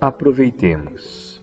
[0.00, 1.42] Aproveitemos.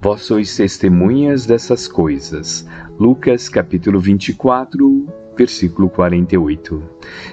[0.00, 2.66] Vós sois testemunhas dessas coisas.
[2.98, 6.82] Lucas capítulo 24, versículo 48.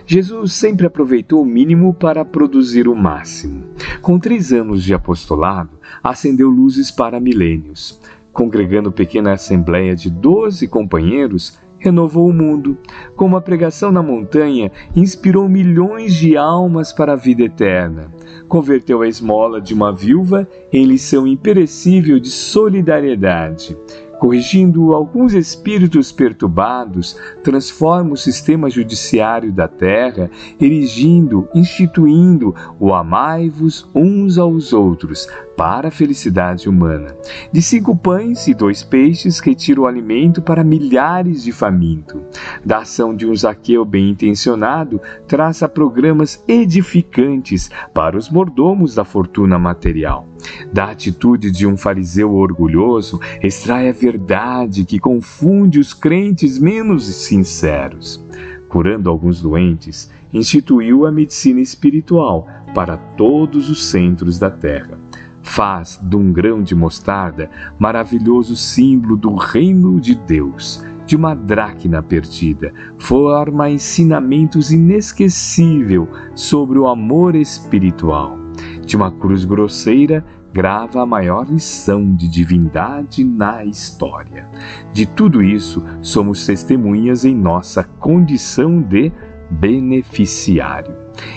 [0.06, 3.66] Jesus sempre aproveitou o mínimo para produzir o máximo.
[4.02, 5.72] Com três anos de apostolado,
[6.04, 8.00] acendeu luzes para milênios.
[8.32, 12.78] Congregando pequena assembleia de doze companheiros, renovou o mundo.
[13.16, 18.14] Com a pregação na montanha, inspirou milhões de almas para a vida eterna.
[18.48, 23.76] Converteu a esmola de uma viúva em lição imperecível de solidariedade
[24.20, 30.30] corrigindo alguns espíritos perturbados, transforma o sistema judiciário da terra,
[30.60, 37.16] erigindo, instituindo o amai-vos uns aos outros para a felicidade humana.
[37.52, 42.22] De cinco pães e dois peixes retira o alimento para milhares de famintos.
[42.66, 49.58] Da ação de um Zaqueu bem intencionado, traça programas edificantes para os mordomos da fortuna
[49.58, 50.28] material.
[50.72, 58.24] Da atitude de um fariseu orgulhoso, extrai a verdade que confunde os crentes menos sinceros.
[58.68, 64.98] Curando alguns doentes, instituiu a medicina espiritual para todos os centros da terra.
[65.44, 72.02] Faz de um grão de mostarda maravilhoso símbolo do reino de Deus de uma dracna
[72.04, 78.38] perdida, forma ensinamentos inesquecível sobre o amor espiritual
[78.86, 84.50] de uma cruz grosseira grava a maior lição de divindade na história.
[84.92, 89.12] De tudo isso, somos testemunhas em nossa condição de
[89.50, 90.96] beneficiário.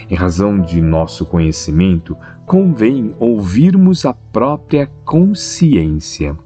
[0.09, 6.37] Em razão de nosso conhecimento, convém ouvirmos a própria consciência.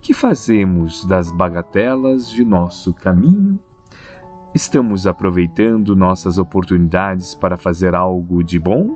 [0.00, 3.58] Que fazemos das bagatelas de nosso caminho?
[4.54, 8.94] Estamos aproveitando nossas oportunidades para fazer algo de bom?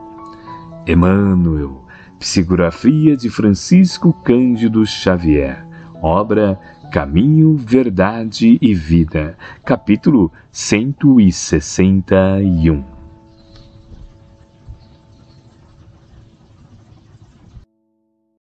[0.87, 1.88] Emmanuel,
[2.19, 5.64] psicografia de Francisco Cândido Xavier,
[6.02, 6.58] obra
[6.92, 12.97] Caminho, Verdade e Vida, capítulo 161.